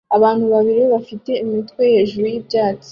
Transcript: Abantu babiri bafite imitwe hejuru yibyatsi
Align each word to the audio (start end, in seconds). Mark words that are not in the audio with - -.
Abantu 0.15 0.45
babiri 0.53 0.83
bafite 0.93 1.31
imitwe 1.43 1.81
hejuru 1.93 2.25
yibyatsi 2.33 2.79